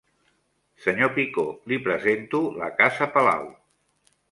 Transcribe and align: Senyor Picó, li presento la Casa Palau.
Senyor 0.85 1.11
Picó, 1.17 1.43
li 1.73 1.79
presento 1.89 2.41
la 2.63 2.73
Casa 2.83 3.11
Palau. 3.19 3.49